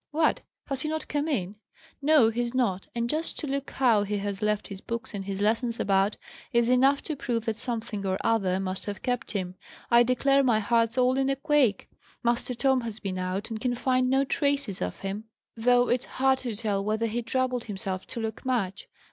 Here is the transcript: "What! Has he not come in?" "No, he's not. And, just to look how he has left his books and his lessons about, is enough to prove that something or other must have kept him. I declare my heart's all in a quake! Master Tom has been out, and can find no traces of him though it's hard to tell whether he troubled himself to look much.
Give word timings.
"What! 0.09 0.41
Has 0.65 0.81
he 0.81 0.89
not 0.89 1.07
come 1.07 1.27
in?" 1.27 1.57
"No, 2.01 2.29
he's 2.29 2.55
not. 2.55 2.87
And, 2.95 3.07
just 3.07 3.37
to 3.37 3.45
look 3.45 3.69
how 3.69 4.01
he 4.01 4.17
has 4.17 4.41
left 4.41 4.65
his 4.69 4.81
books 4.81 5.13
and 5.13 5.25
his 5.25 5.41
lessons 5.43 5.79
about, 5.79 6.17
is 6.51 6.69
enough 6.71 7.03
to 7.03 7.15
prove 7.15 7.45
that 7.45 7.55
something 7.57 8.03
or 8.03 8.17
other 8.23 8.59
must 8.59 8.87
have 8.87 9.03
kept 9.03 9.33
him. 9.33 9.53
I 9.91 10.01
declare 10.01 10.43
my 10.43 10.59
heart's 10.59 10.97
all 10.97 11.19
in 11.19 11.29
a 11.29 11.35
quake! 11.35 11.87
Master 12.23 12.55
Tom 12.55 12.81
has 12.81 12.99
been 12.99 13.19
out, 13.19 13.51
and 13.51 13.59
can 13.61 13.75
find 13.75 14.09
no 14.09 14.23
traces 14.23 14.81
of 14.81 15.01
him 15.01 15.25
though 15.55 15.87
it's 15.87 16.05
hard 16.17 16.39
to 16.39 16.55
tell 16.55 16.83
whether 16.83 17.05
he 17.05 17.21
troubled 17.21 17.65
himself 17.65 18.07
to 18.07 18.19
look 18.19 18.43
much. 18.43 18.89